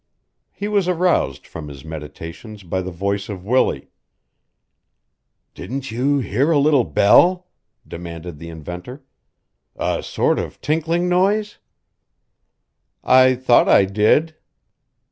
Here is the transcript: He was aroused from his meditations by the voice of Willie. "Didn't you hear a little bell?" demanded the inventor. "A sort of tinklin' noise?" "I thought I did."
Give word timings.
He 0.51 0.67
was 0.67 0.87
aroused 0.87 1.45
from 1.45 1.67
his 1.67 1.85
meditations 1.85 2.63
by 2.63 2.81
the 2.81 2.89
voice 2.89 3.29
of 3.29 3.45
Willie. 3.45 3.91
"Didn't 5.53 5.91
you 5.91 6.17
hear 6.17 6.49
a 6.49 6.57
little 6.57 6.83
bell?" 6.85 7.45
demanded 7.87 8.39
the 8.39 8.49
inventor. 8.49 9.03
"A 9.75 10.01
sort 10.01 10.39
of 10.39 10.59
tinklin' 10.59 11.07
noise?" 11.07 11.59
"I 13.03 13.35
thought 13.35 13.69
I 13.69 13.85
did." 13.85 14.35